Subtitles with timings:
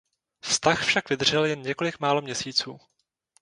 [0.41, 2.79] Vztah však vydržel jen několik málo měsíců.